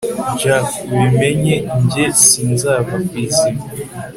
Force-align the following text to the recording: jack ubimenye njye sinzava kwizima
jack 0.41 0.67
ubimenye 0.93 1.55
njye 1.83 2.05
sinzava 2.23 2.93
kwizima 3.07 3.61